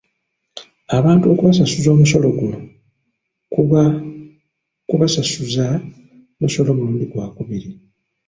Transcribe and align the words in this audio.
Abantu 0.97 1.25
okusasula 1.33 1.89
omusolo 1.95 2.27
guno 2.37 2.59
kuba 3.53 3.81
ku 4.87 4.93
basasuza 5.01 5.65
musolo 6.39 6.69
mulundi 6.77 7.05
gwakubiri. 7.11 7.69